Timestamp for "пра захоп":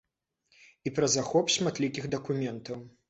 0.95-1.53